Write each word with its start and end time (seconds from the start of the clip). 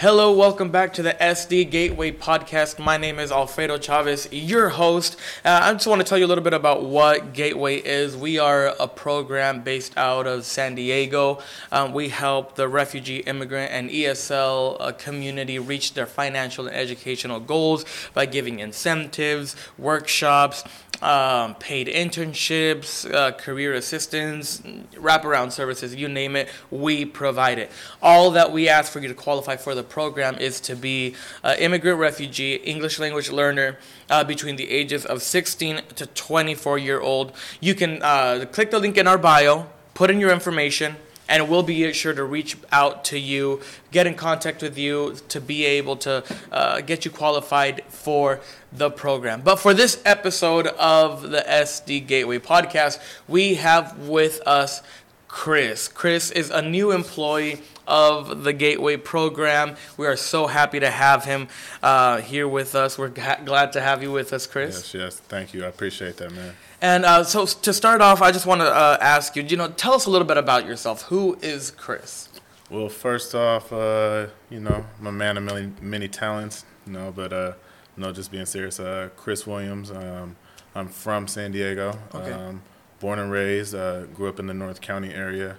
Hello, 0.00 0.32
welcome 0.32 0.70
back 0.70 0.94
to 0.94 1.02
the 1.02 1.12
SD 1.12 1.70
Gateway 1.70 2.10
podcast. 2.10 2.78
My 2.78 2.96
name 2.96 3.18
is 3.18 3.30
Alfredo 3.30 3.76
Chavez, 3.76 4.32
your 4.32 4.70
host. 4.70 5.18
Uh, 5.44 5.60
I 5.62 5.74
just 5.74 5.86
want 5.86 6.00
to 6.00 6.08
tell 6.08 6.16
you 6.16 6.24
a 6.24 6.26
little 6.26 6.42
bit 6.42 6.54
about 6.54 6.84
what 6.84 7.34
Gateway 7.34 7.76
is. 7.76 8.16
We 8.16 8.38
are 8.38 8.68
a 8.80 8.88
program 8.88 9.60
based 9.62 9.94
out 9.98 10.26
of 10.26 10.46
San 10.46 10.74
Diego. 10.74 11.40
Um, 11.70 11.92
we 11.92 12.08
help 12.08 12.54
the 12.54 12.66
refugee, 12.66 13.18
immigrant, 13.18 13.72
and 13.72 13.90
ESL 13.90 14.78
uh, 14.80 14.92
community 14.92 15.58
reach 15.58 15.92
their 15.92 16.06
financial 16.06 16.66
and 16.66 16.74
educational 16.74 17.38
goals 17.38 17.84
by 18.14 18.24
giving 18.24 18.58
incentives, 18.58 19.54
workshops, 19.76 20.64
um, 21.02 21.54
paid 21.54 21.86
internships, 21.86 23.12
uh, 23.12 23.32
career 23.32 23.74
assistance, 23.74 24.60
wraparound 24.94 25.52
services, 25.52 25.94
you 25.94 26.08
name 26.08 26.36
it, 26.36 26.48
we 26.70 27.04
provide 27.04 27.58
it. 27.58 27.70
All 28.02 28.30
that 28.32 28.52
we 28.52 28.68
ask 28.68 28.92
for 28.92 29.00
you 29.00 29.08
to 29.08 29.14
qualify 29.14 29.56
for 29.56 29.74
the 29.74 29.82
program 29.82 30.36
is 30.38 30.60
to 30.62 30.76
be 30.76 31.14
an 31.42 31.58
immigrant 31.58 31.98
refugee, 31.98 32.54
English 32.56 32.98
language 32.98 33.30
learner 33.30 33.78
uh, 34.08 34.24
between 34.24 34.56
the 34.56 34.70
ages 34.70 35.06
of 35.06 35.22
16 35.22 35.82
to 35.96 36.06
24 36.06 36.78
year 36.78 37.00
old. 37.00 37.32
You 37.60 37.74
can 37.74 38.02
uh, 38.02 38.46
click 38.52 38.70
the 38.70 38.78
link 38.78 38.96
in 38.96 39.06
our 39.06 39.18
bio, 39.18 39.66
put 39.94 40.10
in 40.10 40.20
your 40.20 40.30
information, 40.30 40.96
and 41.30 41.48
we'll 41.48 41.62
be 41.62 41.92
sure 41.92 42.12
to 42.12 42.24
reach 42.24 42.56
out 42.72 43.04
to 43.04 43.18
you, 43.18 43.60
get 43.92 44.06
in 44.06 44.14
contact 44.14 44.62
with 44.62 44.76
you 44.76 45.16
to 45.28 45.40
be 45.40 45.64
able 45.64 45.96
to 45.96 46.24
uh, 46.50 46.80
get 46.80 47.04
you 47.04 47.10
qualified 47.10 47.82
for 47.88 48.40
the 48.72 48.90
program. 48.90 49.40
But 49.40 49.56
for 49.56 49.72
this 49.72 50.02
episode 50.04 50.66
of 50.66 51.30
the 51.30 51.44
SD 51.48 52.06
Gateway 52.06 52.40
podcast, 52.40 52.98
we 53.28 53.54
have 53.54 54.08
with 54.08 54.42
us 54.44 54.82
Chris. 55.30 55.86
Chris 55.86 56.32
is 56.32 56.50
a 56.50 56.60
new 56.60 56.90
employee 56.90 57.60
of 57.86 58.42
the 58.42 58.52
Gateway 58.52 58.96
program. 58.96 59.76
We 59.96 60.06
are 60.08 60.16
so 60.16 60.48
happy 60.48 60.80
to 60.80 60.90
have 60.90 61.24
him 61.24 61.46
uh, 61.84 62.20
here 62.20 62.48
with 62.48 62.74
us. 62.74 62.98
We're 62.98 63.12
ha- 63.18 63.38
glad 63.44 63.72
to 63.74 63.80
have 63.80 64.02
you 64.02 64.10
with 64.10 64.32
us, 64.32 64.46
Chris. 64.48 64.92
Yes, 64.92 64.94
yes. 64.94 65.20
Thank 65.20 65.54
you. 65.54 65.64
I 65.64 65.68
appreciate 65.68 66.16
that, 66.16 66.32
man. 66.32 66.54
And 66.82 67.04
uh, 67.04 67.22
so 67.22 67.46
to 67.46 67.72
start 67.72 68.00
off, 68.00 68.20
I 68.22 68.32
just 68.32 68.44
want 68.44 68.60
to 68.60 68.66
uh, 68.66 68.98
ask 69.00 69.36
you, 69.36 69.42
you 69.44 69.56
know, 69.56 69.68
tell 69.68 69.94
us 69.94 70.06
a 70.06 70.10
little 70.10 70.26
bit 70.26 70.36
about 70.36 70.66
yourself. 70.66 71.02
Who 71.02 71.38
is 71.40 71.70
Chris? 71.70 72.28
Well, 72.68 72.88
first 72.88 73.32
off, 73.34 73.72
uh, 73.72 74.26
you 74.50 74.58
know, 74.60 74.84
I'm 74.98 75.06
a 75.06 75.12
man 75.12 75.36
of 75.36 75.44
many, 75.44 75.72
many 75.80 76.08
talents, 76.08 76.64
you 76.86 76.92
know, 76.92 77.12
but, 77.14 77.32
uh, 77.32 77.52
no, 77.96 78.12
just 78.12 78.32
being 78.32 78.46
serious. 78.46 78.80
Uh, 78.80 79.10
Chris 79.16 79.46
Williams, 79.46 79.90
um, 79.92 80.34
I'm 80.74 80.88
from 80.88 81.28
San 81.28 81.52
Diego, 81.52 81.98
Okay. 82.14 82.32
um, 82.32 82.62
born 83.00 83.18
and 83.18 83.32
raised, 83.32 83.74
uh, 83.74 84.04
grew 84.06 84.28
up 84.28 84.38
in 84.38 84.46
the 84.46 84.54
North 84.54 84.80
County 84.80 85.12
area, 85.12 85.56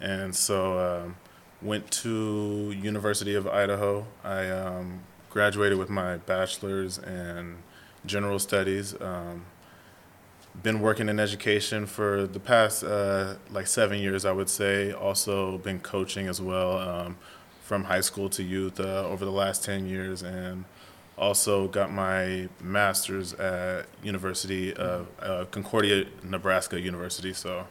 and 0.00 0.34
so 0.34 0.78
um, 0.78 1.16
went 1.60 1.90
to 1.90 2.72
University 2.80 3.34
of 3.34 3.46
Idaho. 3.46 4.06
I 4.22 4.48
um, 4.48 5.00
graduated 5.28 5.76
with 5.76 5.90
my 5.90 6.16
bachelor's 6.18 6.98
in 6.98 7.56
general 8.06 8.38
studies. 8.38 8.98
Um, 9.00 9.44
been 10.62 10.80
working 10.80 11.08
in 11.08 11.18
education 11.18 11.84
for 11.84 12.28
the 12.28 12.38
past 12.38 12.84
uh, 12.84 13.34
like 13.50 13.66
seven 13.66 13.98
years, 13.98 14.24
I 14.24 14.30
would 14.30 14.48
say. 14.48 14.92
Also 14.92 15.58
been 15.58 15.80
coaching 15.80 16.28
as 16.28 16.40
well, 16.40 16.78
um, 16.78 17.16
from 17.62 17.84
high 17.84 18.02
school 18.02 18.28
to 18.30 18.42
youth 18.42 18.78
uh, 18.78 19.04
over 19.04 19.24
the 19.24 19.32
last 19.32 19.64
ten 19.64 19.88
years, 19.88 20.22
and 20.22 20.64
also 21.16 21.68
got 21.68 21.92
my 21.92 22.48
master's 22.60 23.32
at 23.34 23.86
University 24.02 24.72
of 24.74 25.06
uh, 25.20 25.44
Concordia, 25.50 26.06
Nebraska 26.22 26.80
University. 26.80 27.32
So, 27.32 27.66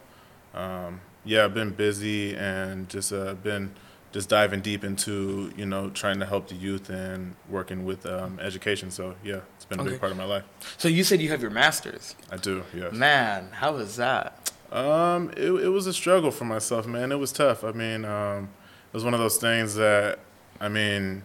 um, 0.54 1.00
yeah, 1.24 1.44
I've 1.44 1.54
been 1.54 1.70
busy 1.70 2.34
and 2.36 2.88
just 2.88 3.12
uh, 3.12 3.34
been 3.34 3.74
just 4.12 4.28
diving 4.28 4.60
deep 4.60 4.84
into 4.84 5.52
you 5.56 5.66
know 5.66 5.90
trying 5.90 6.20
to 6.20 6.26
help 6.26 6.48
the 6.48 6.54
youth 6.54 6.88
and 6.88 7.34
working 7.48 7.84
with 7.84 8.06
um, 8.06 8.38
education. 8.40 8.90
So 8.90 9.14
yeah, 9.24 9.40
it's 9.56 9.64
been 9.64 9.78
a 9.80 9.82
Okay. 9.82 9.92
big 9.92 10.00
part 10.00 10.12
of 10.12 10.18
my 10.18 10.24
life. 10.24 10.44
So 10.78 10.88
you 10.88 11.02
said 11.04 11.20
you 11.20 11.30
have 11.30 11.42
your 11.42 11.50
master's. 11.50 12.14
I 12.30 12.36
do, 12.36 12.62
yes. 12.74 12.92
Man, 12.92 13.48
how 13.52 13.72
was 13.74 13.96
that? 13.96 14.52
Um, 14.72 15.30
it, 15.36 15.50
it 15.50 15.68
was 15.68 15.86
a 15.86 15.92
struggle 15.92 16.30
for 16.30 16.44
myself, 16.44 16.86
man. 16.86 17.12
It 17.12 17.18
was 17.18 17.30
tough. 17.32 17.62
I 17.64 17.72
mean, 17.72 18.04
um, 18.04 18.48
it 18.92 18.94
was 18.94 19.04
one 19.04 19.14
of 19.14 19.20
those 19.20 19.36
things 19.36 19.74
that, 19.76 20.18
I 20.60 20.68
mean, 20.68 21.22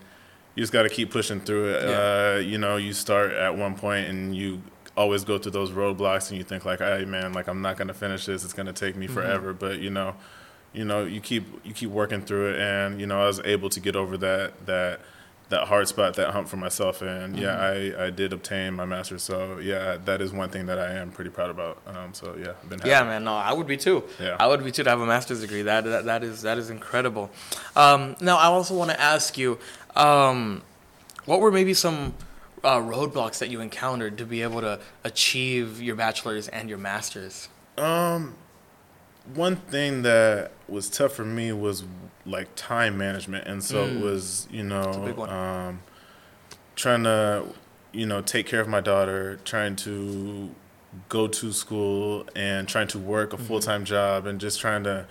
you 0.60 0.64
just 0.64 0.74
got 0.74 0.84
to 0.84 0.90
keep 0.90 1.10
pushing 1.10 1.40
through 1.40 1.70
it. 1.70 1.88
Yeah. 1.88 2.36
Uh, 2.36 2.40
you 2.40 2.58
know, 2.58 2.76
you 2.76 2.92
start 2.92 3.32
at 3.32 3.56
one 3.56 3.76
point 3.76 4.10
and 4.10 4.36
you 4.36 4.62
always 4.98 5.24
go 5.24 5.38
through 5.38 5.54
those 5.54 5.72
roadblocks 5.72 6.28
and 6.30 6.38
you 6.38 6.44
think 6.44 6.66
like, 6.66 6.80
hey, 6.80 7.06
man, 7.06 7.32
like 7.32 7.48
I'm 7.48 7.62
not 7.62 7.78
gonna 7.78 7.94
finish 7.94 8.26
this. 8.26 8.44
It's 8.44 8.52
gonna 8.52 8.74
take 8.74 8.98
me 8.98 9.08
forever. 9.08 9.54
But 9.54 9.80
you 9.80 9.90
know, 9.90 10.16
you 10.74 10.84
know, 10.84 11.06
you 11.06 11.22
keep 11.22 11.46
you 11.64 11.74
keep 11.74 11.90
working 11.90 12.22
through 12.22 12.50
it, 12.50 12.60
and 12.60 13.00
you 13.00 13.08
know, 13.08 13.22
I 13.22 13.28
was 13.28 13.40
able 13.40 13.70
to 13.70 13.80
get 13.80 13.96
over 13.96 14.18
that 14.18 14.66
that 14.66 15.00
that 15.50 15.68
hard 15.68 15.88
spot, 15.88 16.14
that 16.16 16.32
hump 16.32 16.48
for 16.48 16.58
myself, 16.58 17.02
and 17.02 17.38
yeah, 17.38 17.58
I, 17.58 18.06
I 18.06 18.10
did 18.12 18.34
obtain 18.34 18.76
my 18.76 18.86
master's. 18.86 19.24
So 19.24 19.58
yeah, 19.58 19.98
that 20.06 20.22
is 20.22 20.32
one 20.32 20.50
thing 20.50 20.68
that 20.68 20.78
I 20.78 20.94
am 20.94 21.12
pretty 21.12 21.32
proud 21.32 21.50
about. 21.50 21.82
Um, 21.88 22.14
so 22.14 22.36
yeah, 22.38 22.52
I've 22.62 22.70
been 22.70 22.80
happy. 22.80 22.90
Yeah, 22.90 23.04
man. 23.04 23.24
No, 23.24 23.34
I 23.34 23.52
would 23.52 23.66
be 23.66 23.78
too. 23.78 24.04
Yeah. 24.20 24.38
I 24.40 24.48
would 24.48 24.64
be 24.64 24.72
too 24.72 24.84
to 24.84 24.90
have 24.90 25.02
a 25.02 25.06
master's 25.06 25.42
degree. 25.42 25.64
That 25.64 25.86
that, 25.86 26.06
that 26.06 26.24
is 26.24 26.44
that 26.44 26.58
is 26.58 26.70
incredible. 26.70 27.32
Um, 27.76 28.16
now, 28.22 28.38
I 28.38 28.46
also 28.46 28.76
want 28.76 28.92
to 28.92 29.02
ask 29.02 29.38
you, 29.38 29.58
um, 29.96 30.62
what 31.26 31.40
were 31.42 31.52
maybe 31.52 31.74
some 31.74 32.14
uh, 32.64 32.78
roadblocks 32.78 33.40
that 33.40 33.50
you 33.50 33.62
encountered 33.62 34.18
to 34.18 34.26
be 34.26 34.42
able 34.42 34.62
to 34.62 34.80
achieve 35.04 35.82
your 35.82 35.96
bachelor's 35.96 36.48
and 36.48 36.70
your 36.70 36.78
master's? 36.78 37.48
Um, 37.78 38.36
one 39.34 39.56
thing 39.58 40.02
that 40.04 40.52
was 40.68 40.90
tough 40.90 41.14
for 41.14 41.26
me 41.26 41.52
was 41.52 41.84
like 42.26 42.50
time 42.56 42.98
management, 42.98 43.48
and 43.48 43.64
so 43.64 43.86
it 43.86 43.94
Mm. 43.96 44.02
was 44.02 44.48
you 44.52 44.64
know 44.64 44.82
a 44.82 45.06
big 45.06 45.18
one. 45.18 45.30
um, 45.30 45.80
trying 46.76 47.04
to 47.04 47.46
you 47.92 48.06
know 48.06 48.22
take 48.22 48.46
care 48.48 48.60
of 48.62 48.68
my 48.68 48.82
daughter, 48.82 49.40
trying 49.46 49.76
to 49.78 50.50
go 51.08 51.28
to 51.28 51.54
school, 51.54 52.26
and 52.36 52.68
trying 52.68 52.88
to 52.90 53.00
work 53.00 53.32
a 53.34 53.38
Mm-hmm. 53.38 53.46
full 53.46 53.60
time 53.60 53.86
job, 53.86 54.26
and 54.26 54.40
just 54.42 54.60
trying 54.60 54.84
to 54.84 55.06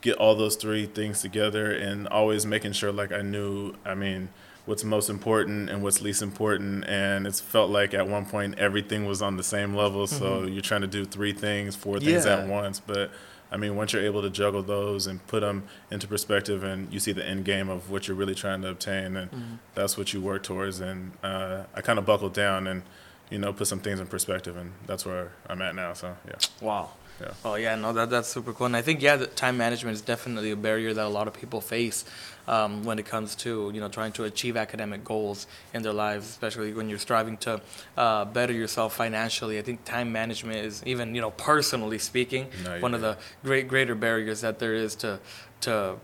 get 0.00 0.16
all 0.16 0.34
those 0.34 0.56
three 0.56 0.86
things 0.86 1.20
together, 1.22 1.72
and 1.72 2.06
always 2.08 2.46
making 2.46 2.72
sure 2.72 2.92
like 2.92 3.12
I 3.12 3.22
knew. 3.22 3.74
I 3.84 3.94
mean. 3.94 4.28
What's 4.64 4.84
most 4.84 5.08
important 5.08 5.70
and 5.70 5.82
what's 5.82 6.02
least 6.02 6.20
important, 6.20 6.84
and 6.86 7.26
it's 7.26 7.40
felt 7.40 7.70
like 7.70 7.94
at 7.94 8.06
one 8.06 8.26
point 8.26 8.58
everything 8.58 9.06
was 9.06 9.22
on 9.22 9.38
the 9.38 9.42
same 9.42 9.74
level. 9.74 10.06
So 10.06 10.42
you're 10.42 10.60
trying 10.60 10.82
to 10.82 10.86
do 10.86 11.06
three 11.06 11.32
things, 11.32 11.74
four 11.74 11.98
things 11.98 12.26
Mm-hmm. 12.26 12.28
Yeah. 12.50 12.54
at 12.56 12.62
once. 12.62 12.78
But 12.78 13.10
I 13.50 13.56
mean, 13.56 13.76
once 13.76 13.94
you're 13.94 14.04
able 14.04 14.20
to 14.20 14.28
juggle 14.28 14.62
those 14.62 15.06
and 15.06 15.26
put 15.26 15.40
them 15.40 15.62
into 15.90 16.06
perspective, 16.06 16.64
and 16.64 16.92
you 16.92 17.00
see 17.00 17.12
the 17.12 17.26
end 17.26 17.46
game 17.46 17.70
of 17.70 17.90
what 17.90 18.08
you're 18.08 18.16
really 18.18 18.34
trying 18.34 18.60
to 18.60 18.68
obtain, 18.68 19.16
and 19.16 19.30
Mm-hmm. 19.30 19.54
that's 19.74 19.96
what 19.96 20.12
you 20.12 20.20
work 20.20 20.42
towards. 20.42 20.80
And 20.80 21.12
uh, 21.24 21.62
I 21.74 21.80
kind 21.80 21.98
of 21.98 22.04
buckled 22.04 22.34
down 22.34 22.66
and 22.66 22.82
you 23.30 23.38
know 23.38 23.52
put 23.52 23.66
some 23.66 23.80
things 23.80 24.00
in 24.00 24.06
perspective, 24.06 24.56
and 24.56 24.72
that's 24.86 25.04
where 25.04 25.32
I'm 25.48 25.60
at 25.62 25.74
now. 25.74 25.92
So 25.92 26.16
yeah, 26.26 26.34
Wow. 26.60 26.90
Yeah. 27.20 27.32
Oh 27.44 27.56
yeah, 27.56 27.74
no, 27.74 27.92
that 27.94 28.10
that's 28.10 28.28
super 28.28 28.52
cool, 28.52 28.66
and 28.66 28.76
I 28.76 28.82
think 28.82 29.02
yeah, 29.02 29.16
the 29.16 29.26
time 29.26 29.56
management 29.56 29.94
is 29.96 30.00
definitely 30.00 30.52
a 30.52 30.56
barrier 30.56 30.94
that 30.94 31.04
a 31.04 31.08
lot 31.08 31.26
of 31.26 31.34
people 31.34 31.60
face 31.60 32.04
um, 32.46 32.84
when 32.84 33.00
it 33.00 33.06
comes 33.06 33.34
to 33.36 33.72
you 33.74 33.80
know 33.80 33.88
trying 33.88 34.12
to 34.12 34.24
achieve 34.24 34.56
academic 34.56 35.02
goals 35.02 35.48
in 35.74 35.82
their 35.82 35.92
lives, 35.92 36.28
especially 36.28 36.72
when 36.72 36.88
you're 36.88 36.98
striving 36.98 37.36
to 37.38 37.60
uh, 37.96 38.24
better 38.24 38.52
yourself 38.52 38.94
financially. 38.94 39.58
I 39.58 39.62
think 39.62 39.84
time 39.84 40.12
management 40.12 40.58
is 40.64 40.82
even 40.86 41.12
you 41.12 41.20
know 41.20 41.32
personally 41.32 41.98
speaking 41.98 42.50
No, 42.62 42.78
one 42.80 42.94
of 42.94 43.00
the 43.00 43.18
great 43.42 43.66
greater 43.66 43.96
barriers 43.96 44.40
that 44.42 44.60
there 44.60 44.74
is 44.74 44.94
to 44.96 45.18
to 45.62 45.96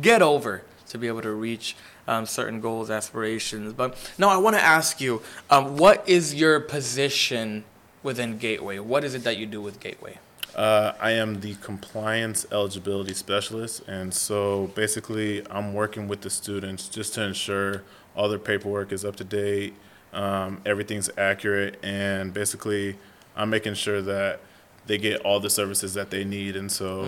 get 0.00 0.22
over 0.22 0.62
to 0.90 0.98
be 0.98 1.08
able 1.08 1.22
to 1.22 1.32
reach 1.32 1.76
um, 2.08 2.26
certain 2.26 2.60
goals, 2.60 2.90
aspirations. 2.90 3.72
But 3.74 3.96
now 4.18 4.30
I 4.30 4.38
want 4.38 4.56
to 4.56 4.62
ask 4.62 5.00
you, 5.00 5.22
um, 5.50 5.76
what 5.76 6.08
is 6.08 6.34
your 6.34 6.58
position 6.58 7.64
within 8.02 8.38
Gateway? 8.38 8.78
What 8.78 9.04
is 9.04 9.14
it 9.14 9.22
that 9.24 9.36
you 9.36 9.46
do 9.46 9.60
with 9.60 9.78
Gateway? 9.78 10.18
Uh, 10.56 10.94
I 11.00 11.12
am 11.12 11.40
the 11.40 11.54
compliance 11.56 12.46
eligibility 12.50 13.14
specialist, 13.14 13.86
and 13.86 14.12
so 14.12 14.72
basically, 14.74 15.48
I'm 15.50 15.72
working 15.72 16.08
with 16.08 16.22
the 16.22 16.30
students 16.30 16.88
just 16.88 17.14
to 17.14 17.22
ensure 17.22 17.84
all 18.16 18.28
their 18.28 18.40
paperwork 18.40 18.90
is 18.90 19.04
up 19.04 19.14
to 19.16 19.24
date, 19.24 19.74
um, 20.12 20.60
everything's 20.66 21.10
accurate, 21.16 21.78
and 21.84 22.34
basically, 22.34 22.96
I'm 23.36 23.50
making 23.50 23.74
sure 23.74 24.02
that 24.02 24.40
they 24.86 24.98
get 24.98 25.20
all 25.20 25.38
the 25.38 25.50
services 25.50 25.94
that 25.94 26.10
they 26.10 26.24
need. 26.24 26.56
And 26.56 26.72
so, 26.72 27.04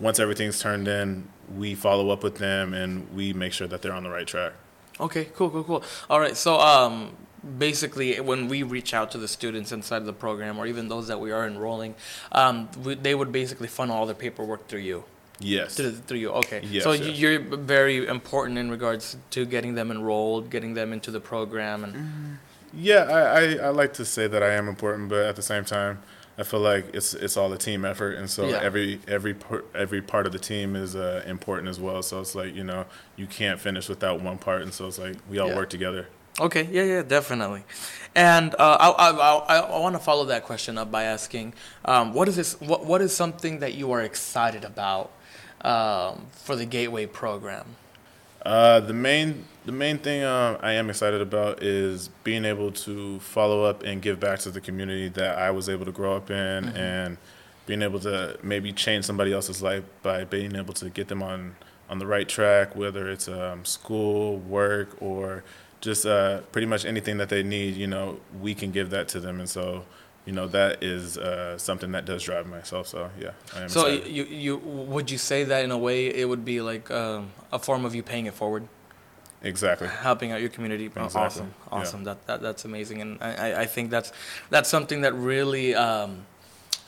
once 0.00 0.18
everything's 0.18 0.60
turned 0.60 0.88
in, 0.88 1.28
we 1.56 1.74
follow 1.74 2.10
up 2.10 2.22
with 2.22 2.36
them 2.36 2.74
and 2.74 3.08
we 3.14 3.32
make 3.32 3.52
sure 3.52 3.66
that 3.66 3.82
they're 3.82 3.92
on 3.92 4.04
the 4.04 4.10
right 4.10 4.26
track. 4.26 4.52
Okay, 5.00 5.26
cool, 5.34 5.50
cool, 5.50 5.64
cool. 5.64 5.84
All 6.10 6.20
right, 6.20 6.36
so 6.36 6.58
um, 6.58 7.16
basically, 7.58 8.20
when 8.20 8.48
we 8.48 8.62
reach 8.62 8.94
out 8.94 9.10
to 9.12 9.18
the 9.18 9.28
students 9.28 9.70
inside 9.72 9.98
of 9.98 10.06
the 10.06 10.12
program, 10.12 10.58
or 10.58 10.66
even 10.66 10.88
those 10.88 11.06
that 11.08 11.20
we 11.20 11.30
are 11.30 11.46
enrolling, 11.46 11.94
um, 12.32 12.68
we, 12.82 12.94
they 12.94 13.14
would 13.14 13.30
basically 13.30 13.68
funnel 13.68 13.96
all 13.96 14.06
their 14.06 14.14
paperwork 14.14 14.66
through 14.66 14.80
you. 14.80 15.04
Yes. 15.40 15.76
Through, 15.76 15.92
through 15.92 16.18
you, 16.18 16.30
okay. 16.30 16.62
Yes, 16.68 16.82
so 16.82 16.90
yes. 16.92 17.16
you're 17.16 17.38
very 17.38 18.08
important 18.08 18.58
in 18.58 18.70
regards 18.70 19.16
to 19.30 19.46
getting 19.46 19.76
them 19.76 19.92
enrolled, 19.92 20.50
getting 20.50 20.74
them 20.74 20.92
into 20.92 21.12
the 21.12 21.20
program, 21.20 21.84
and 21.84 22.38
Yeah, 22.74 23.04
I, 23.04 23.20
I, 23.20 23.54
I 23.66 23.68
like 23.68 23.92
to 23.94 24.04
say 24.04 24.26
that 24.26 24.42
I 24.42 24.54
am 24.54 24.68
important, 24.68 25.08
but 25.08 25.24
at 25.24 25.36
the 25.36 25.42
same 25.42 25.64
time, 25.64 26.02
I 26.38 26.44
feel 26.44 26.60
like 26.60 26.94
it's 26.94 27.14
it's 27.14 27.36
all 27.36 27.52
a 27.52 27.58
team 27.58 27.84
effort, 27.84 28.12
and 28.16 28.30
so 28.30 28.46
Yeah. 28.48 28.60
every 28.62 29.00
every 29.08 29.34
every 29.74 30.00
part 30.00 30.24
of 30.26 30.32
the 30.32 30.38
team 30.38 30.76
is 30.76 30.94
uh, 30.94 31.22
important 31.26 31.68
as 31.68 31.80
well. 31.80 32.00
So 32.02 32.20
it's 32.20 32.34
like 32.36 32.54
you 32.54 32.62
know 32.64 32.84
you 33.16 33.26
can't 33.26 33.60
finish 33.60 33.88
without 33.88 34.20
one 34.22 34.38
part, 34.38 34.62
and 34.62 34.72
so 34.72 34.86
it's 34.86 34.98
like 34.98 35.16
we 35.28 35.38
all 35.40 35.48
Yeah. 35.48 35.56
work 35.56 35.68
together. 35.70 36.06
Okay, 36.40 36.68
yeah, 36.70 36.84
yeah, 36.84 37.02
definitely. 37.02 37.64
And 38.14 38.54
uh, 38.54 38.76
I, 38.78 38.88
I, 38.90 39.10
I, 39.10 39.58
I 39.58 39.78
want 39.80 39.96
to 39.96 39.98
follow 39.98 40.24
that 40.26 40.44
question 40.44 40.78
up 40.78 40.88
by 40.88 41.02
asking, 41.02 41.52
um, 41.84 42.14
what 42.14 42.28
is 42.28 42.36
this? 42.36 42.60
What, 42.60 42.86
what 42.86 43.00
is 43.02 43.12
something 43.16 43.58
that 43.58 43.74
you 43.74 43.90
are 43.90 44.02
excited 44.02 44.62
about 44.64 45.10
um, 45.62 46.26
for 46.30 46.54
the 46.54 46.64
Gateway 46.64 47.06
program? 47.06 47.64
Uh, 48.48 48.80
the 48.80 48.94
main 48.94 49.44
the 49.66 49.72
main 49.72 49.98
thing 49.98 50.24
um, 50.24 50.56
I 50.62 50.72
am 50.72 50.88
excited 50.88 51.20
about 51.20 51.62
is 51.62 52.08
being 52.24 52.46
able 52.46 52.72
to 52.72 53.20
follow 53.20 53.64
up 53.64 53.82
and 53.82 54.00
give 54.00 54.18
back 54.18 54.38
to 54.40 54.50
the 54.50 54.62
community 54.62 55.10
that 55.10 55.36
I 55.36 55.50
was 55.50 55.68
able 55.68 55.84
to 55.84 55.92
grow 55.92 56.16
up 56.16 56.30
in, 56.30 56.70
and 56.70 57.18
being 57.66 57.82
able 57.82 58.00
to 58.00 58.38
maybe 58.42 58.72
change 58.72 59.04
somebody 59.04 59.34
else's 59.34 59.60
life 59.60 59.84
by 60.02 60.24
being 60.24 60.56
able 60.56 60.72
to 60.74 60.88
get 60.88 61.08
them 61.08 61.22
on 61.22 61.56
on 61.90 61.98
the 61.98 62.06
right 62.06 62.26
track, 62.26 62.74
whether 62.74 63.10
it's 63.10 63.28
um, 63.28 63.66
school, 63.66 64.38
work, 64.38 64.96
or 64.98 65.44
just 65.82 66.06
uh, 66.06 66.40
pretty 66.50 66.66
much 66.66 66.86
anything 66.86 67.18
that 67.18 67.28
they 67.28 67.42
need. 67.42 67.76
You 67.76 67.86
know, 67.86 68.18
we 68.40 68.54
can 68.54 68.70
give 68.70 68.88
that 68.90 69.08
to 69.08 69.20
them, 69.20 69.40
and 69.40 69.48
so. 69.48 69.84
You 70.28 70.34
know 70.34 70.46
that 70.48 70.84
is 70.84 71.16
uh, 71.16 71.56
something 71.56 71.92
that 71.92 72.04
does 72.04 72.22
drive 72.22 72.46
myself. 72.46 72.86
So 72.88 73.08
yeah, 73.18 73.30
I 73.56 73.62
am 73.62 73.68
So 73.70 73.86
excited. 73.86 74.12
you, 74.12 74.24
you 74.24 74.56
would 74.58 75.10
you 75.10 75.16
say 75.16 75.44
that 75.44 75.64
in 75.64 75.70
a 75.70 75.78
way 75.78 76.08
it 76.08 76.28
would 76.28 76.44
be 76.44 76.60
like 76.60 76.90
um, 76.90 77.30
a 77.50 77.58
form 77.58 77.86
of 77.86 77.94
you 77.94 78.02
paying 78.02 78.26
it 78.26 78.34
forward, 78.34 78.68
exactly. 79.42 79.88
helping 79.88 80.30
out 80.32 80.40
your 80.42 80.50
community? 80.50 80.90
Oh, 80.94 81.04
Exactly, 81.06 81.24
Awesome, 81.24 81.54
yeah. 81.72 81.78
awesome. 81.78 82.04
That, 82.04 82.26
that 82.26 82.42
that's 82.42 82.66
amazing, 82.66 83.00
and 83.00 83.16
I, 83.22 83.30
I- 83.52 83.60
I 83.62 83.66
think 83.66 83.88
that's 83.88 84.12
that's 84.50 84.68
something 84.68 85.00
that 85.00 85.14
really 85.14 85.74
um, 85.74 86.26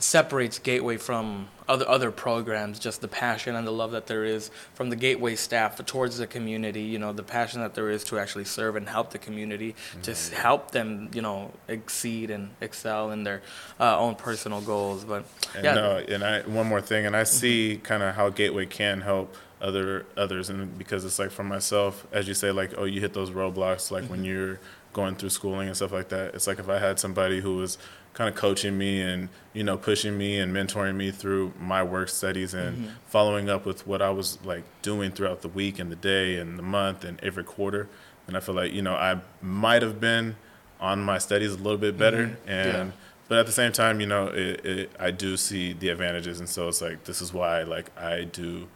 separates 0.00 0.58
Gateway 0.58 0.96
from 0.96 1.48
other 1.68 1.88
other 1.88 2.10
programs. 2.10 2.78
Just 2.78 3.00
the 3.00 3.08
passion 3.08 3.54
and 3.54 3.66
the 3.66 3.70
love 3.70 3.92
that 3.92 4.06
there 4.06 4.24
is 4.24 4.50
from 4.74 4.90
the 4.90 4.96
Gateway 4.96 5.36
staff 5.36 5.84
towards 5.86 6.18
the 6.18 6.26
community. 6.26 6.82
You 6.82 6.98
know, 6.98 7.12
the 7.12 7.22
passion 7.22 7.60
that 7.60 7.74
there 7.74 7.90
is 7.90 8.02
to 8.04 8.18
actually 8.18 8.44
serve 8.44 8.76
and 8.76 8.88
help 8.88 9.10
the 9.10 9.18
community, 9.18 9.74
to 10.02 10.10
mm-hmm. 10.10 10.34
help 10.34 10.70
them, 10.72 11.10
you 11.14 11.22
know, 11.22 11.52
exceed 11.68 12.30
and 12.30 12.50
excel 12.60 13.10
in 13.10 13.24
their 13.24 13.42
uh, 13.78 13.98
own 13.98 14.16
personal 14.16 14.60
goals. 14.60 15.04
But 15.04 15.24
And 15.54 15.64
yeah, 15.64 15.74
no, 15.74 15.96
and 15.96 16.24
I 16.24 16.40
one 16.42 16.66
more 16.66 16.80
thing, 16.80 17.06
and 17.06 17.14
I 17.14 17.22
mm-hmm. 17.22 17.36
see 17.36 17.80
kind 17.82 18.02
of 18.02 18.14
how 18.14 18.30
Gateway 18.30 18.66
can 18.66 19.02
help 19.02 19.36
other 19.60 20.06
others, 20.16 20.48
and 20.48 20.76
because 20.78 21.04
it's 21.04 21.18
like 21.18 21.30
for 21.30 21.44
myself, 21.44 22.06
as 22.12 22.26
you 22.26 22.34
say, 22.34 22.50
like 22.50 22.72
oh, 22.76 22.84
you 22.84 23.00
hit 23.00 23.12
those 23.12 23.30
roadblocks, 23.30 23.90
like 23.90 24.04
when 24.04 24.20
mm-hmm. 24.20 24.28
you're 24.28 24.60
going 24.92 25.14
through 25.14 25.30
schooling 25.30 25.68
and 25.68 25.76
stuff 25.76 25.92
like 25.92 26.08
that. 26.08 26.34
It's 26.34 26.46
like 26.46 26.58
if 26.58 26.68
I 26.68 26.78
had 26.78 26.98
somebody 26.98 27.40
who 27.40 27.56
was 27.56 27.78
kind 28.12 28.28
of 28.28 28.34
coaching 28.34 28.76
me 28.76 29.00
and 29.00 29.28
you 29.52 29.62
know 29.62 29.76
pushing 29.76 30.18
me 30.18 30.38
and 30.38 30.54
mentoring 30.54 30.96
me 30.96 31.10
through 31.10 31.52
my 31.58 31.82
work 31.82 32.08
studies 32.08 32.54
and 32.54 32.76
mm-hmm. 32.76 32.94
following 33.06 33.48
up 33.48 33.64
with 33.64 33.86
what 33.86 34.02
I 34.02 34.10
was 34.10 34.38
like 34.44 34.64
doing 34.82 35.10
throughout 35.10 35.42
the 35.42 35.48
week 35.48 35.78
and 35.78 35.90
the 35.90 35.96
day 35.96 36.36
and 36.36 36.58
the 36.58 36.62
month 36.62 37.04
and 37.04 37.20
every 37.22 37.44
quarter, 37.44 37.88
and 38.26 38.36
I 38.36 38.40
feel 38.40 38.54
like 38.54 38.72
you 38.72 38.82
know 38.82 38.94
I 38.94 39.20
might 39.40 39.82
have 39.82 40.00
been 40.00 40.36
on 40.80 41.02
my 41.02 41.18
studies 41.18 41.52
a 41.52 41.58
little 41.58 41.78
bit 41.78 41.98
better 41.98 42.26
mm-hmm. 42.26 42.50
and 42.50 42.88
Yeah. 42.88 42.96
but 43.28 43.38
at 43.38 43.46
the 43.46 43.52
same 43.52 43.70
time, 43.70 44.00
you 44.00 44.06
know, 44.06 44.28
it, 44.28 44.64
it, 44.64 44.90
I 44.98 45.10
do 45.10 45.36
see 45.36 45.72
the 45.72 45.90
advantages, 45.90 46.40
and 46.40 46.48
so 46.48 46.68
it's 46.68 46.80
like 46.80 47.04
this 47.04 47.20
is 47.20 47.32
why 47.32 47.62
like 47.62 47.96
I 47.98 48.24
do 48.24 48.66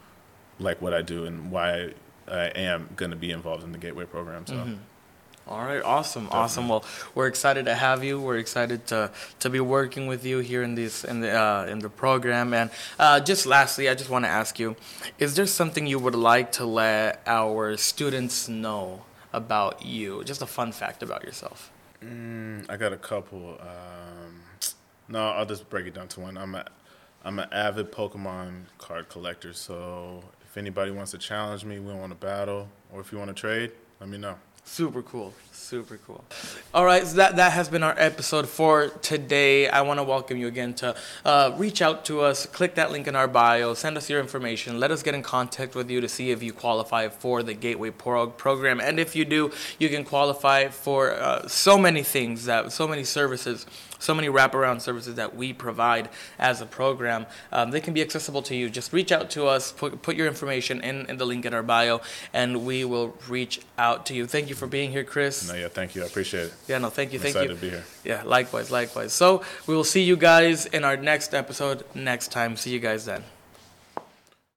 like 0.59 0.81
what 0.81 0.93
I 0.93 1.01
do 1.01 1.25
and 1.25 1.51
why 1.51 1.93
I 2.27 2.45
am 2.55 2.89
going 2.95 3.11
to 3.11 3.17
be 3.17 3.31
involved 3.31 3.63
in 3.63 3.71
the 3.71 3.77
Gateway 3.77 4.05
program. 4.05 4.45
So 4.47 4.55
mm-hmm. 4.55 4.75
All 5.47 5.59
right, 5.59 5.83
awesome, 5.83 6.27
awesome. 6.31 6.69
Well, 6.69 6.83
we're 7.13 7.27
excited 7.27 7.65
to 7.65 7.75
have 7.75 8.03
you. 8.03 8.19
We're 8.19 8.37
excited 8.37 8.87
to 8.87 9.11
to 9.41 9.49
be 9.51 9.59
working 9.59 10.07
with 10.07 10.25
you 10.25 10.39
here 10.39 10.63
in 10.63 10.73
this 10.73 11.03
in 11.03 11.19
the 11.19 11.39
uh, 11.39 11.67
in 11.69 11.79
the 11.79 11.89
program. 11.89 12.51
And 12.51 12.71
uh, 12.97 13.19
just 13.19 13.45
lastly, 13.45 13.87
I 13.87 13.93
just 13.93 14.09
want 14.09 14.25
to 14.25 14.29
ask 14.29 14.57
you: 14.57 14.75
Is 15.19 15.35
there 15.35 15.45
something 15.45 15.85
you 15.85 15.99
would 15.99 16.15
like 16.15 16.51
to 16.53 16.65
let 16.65 17.21
our 17.27 17.77
students 17.77 18.49
know 18.49 19.03
about 19.33 19.85
you? 19.85 20.23
Just 20.23 20.41
a 20.41 20.47
fun 20.47 20.71
fact 20.71 21.03
about 21.03 21.23
yourself. 21.23 21.69
Mm, 22.03 22.65
I 22.67 22.75
got 22.75 22.91
a 22.91 22.97
couple. 22.97 23.59
Um, 23.61 24.41
no, 25.07 25.29
I'll 25.29 25.45
just 25.45 25.69
break 25.69 25.85
it 25.85 25.93
down 25.93 26.07
to 26.07 26.21
one. 26.21 26.39
I'm 26.39 26.55
a 26.55 26.65
I'm 27.23 27.37
an 27.37 27.49
avid 27.51 27.91
Pokemon 27.91 28.63
card 28.79 29.09
collector, 29.09 29.53
so 29.53 30.23
if 30.43 30.57
anybody 30.57 30.89
wants 30.89 31.11
to 31.11 31.19
challenge 31.19 31.65
me, 31.65 31.79
we 31.79 31.93
want 31.93 32.11
to 32.11 32.15
battle, 32.15 32.67
or 32.91 32.99
if 32.99 33.11
you 33.11 33.19
want 33.19 33.29
to 33.29 33.35
trade, 33.35 33.73
let 33.99 34.09
me 34.09 34.17
know. 34.17 34.37
Super 34.65 35.03
cool. 35.03 35.33
Super 35.51 35.97
cool. 36.05 36.23
All 36.73 36.85
right, 36.85 37.05
so 37.05 37.15
that, 37.17 37.37
that 37.37 37.53
has 37.53 37.69
been 37.69 37.81
our 37.81 37.95
episode 37.97 38.47
for 38.47 38.89
today. 39.01 39.67
I 39.69 39.81
want 39.81 39.99
to 39.99 40.03
welcome 40.03 40.37
you 40.37 40.47
again 40.47 40.73
to 40.75 40.95
uh, 41.23 41.53
reach 41.57 41.81
out 41.81 42.03
to 42.05 42.21
us, 42.21 42.45
click 42.45 42.75
that 42.75 42.91
link 42.91 43.07
in 43.07 43.15
our 43.15 43.27
bio, 43.27 43.73
send 43.73 43.95
us 43.95 44.09
your 44.09 44.19
information, 44.19 44.79
let 44.79 44.91
us 44.91 45.01
get 45.01 45.15
in 45.15 45.23
contact 45.23 45.75
with 45.75 45.89
you 45.89 46.01
to 46.01 46.09
see 46.09 46.31
if 46.31 46.43
you 46.43 46.51
qualify 46.51 47.07
for 47.09 47.41
the 47.41 47.53
Gateway 47.53 47.91
Pro- 47.91 48.27
program. 48.27 48.79
And 48.79 48.99
if 48.99 49.15
you 49.15 49.23
do, 49.23 49.51
you 49.79 49.89
can 49.89 50.03
qualify 50.03 50.67
for 50.67 51.13
uh, 51.13 51.47
so 51.47 51.77
many 51.77 52.03
things, 52.03 52.45
that 52.45 52.71
so 52.71 52.87
many 52.87 53.03
services, 53.03 53.65
so 53.99 54.13
many 54.13 54.27
wraparound 54.27 54.81
services 54.81 55.15
that 55.15 55.35
we 55.35 55.53
provide 55.53 56.09
as 56.39 56.61
a 56.61 56.65
program. 56.65 57.25
Um, 57.51 57.71
they 57.71 57.81
can 57.81 57.93
be 57.93 58.01
accessible 58.01 58.41
to 58.43 58.55
you. 58.55 58.69
Just 58.69 58.93
reach 58.93 59.11
out 59.11 59.29
to 59.31 59.47
us, 59.47 59.71
put, 59.71 60.01
put 60.01 60.15
your 60.15 60.27
information 60.27 60.81
in, 60.81 61.05
in 61.09 61.17
the 61.17 61.25
link 61.25 61.45
in 61.45 61.53
our 61.53 61.63
bio, 61.63 62.01
and 62.33 62.65
we 62.65 62.85
will 62.85 63.17
reach 63.27 63.61
out 63.77 64.05
to 64.07 64.13
you. 64.13 64.25
Thank 64.25 64.49
you 64.49 64.55
for 64.55 64.67
being 64.67 64.91
here, 64.91 65.03
Chris. 65.03 65.47
No, 65.47 65.55
yeah, 65.55 65.67
thank 65.67 65.95
you. 65.95 66.03
I 66.03 66.05
appreciate 66.05 66.47
it. 66.47 66.53
Yeah, 66.67 66.77
no, 66.79 66.89
thank 66.89 67.13
you, 67.13 67.19
I'm 67.19 67.23
thank 67.23 67.35
excited 67.35 67.49
you. 67.51 67.55
to 67.55 67.61
be 67.61 67.69
here. 67.69 67.83
Yeah, 68.03 68.23
likewise, 68.23 68.71
likewise. 68.71 69.13
So 69.13 69.43
we 69.67 69.75
will 69.75 69.83
see 69.83 70.03
you 70.03 70.17
guys 70.17 70.65
in 70.65 70.83
our 70.83 70.97
next 70.97 71.33
episode 71.33 71.83
next 71.93 72.31
time. 72.31 72.55
See 72.55 72.71
you 72.71 72.79
guys 72.79 73.05
then. 73.05 73.23